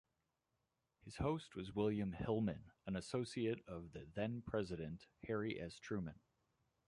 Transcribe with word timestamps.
His 1.05 1.17
host 1.17 1.55
was 1.55 1.75
William 1.75 2.13
Hillman, 2.13 2.71
an 2.87 2.95
associate 2.95 3.61
of 3.67 3.91
the 3.91 4.07
then-President, 4.15 5.05
Harry 5.27 5.59
S. 5.61 5.77
Truman. 5.77 6.19